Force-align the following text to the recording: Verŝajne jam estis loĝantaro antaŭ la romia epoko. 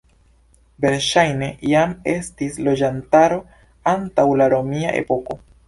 Verŝajne 0.85 1.49
jam 1.73 1.93
estis 2.15 2.57
loĝantaro 2.69 3.39
antaŭ 3.95 4.29
la 4.43 4.51
romia 4.59 4.99
epoko. 5.05 5.41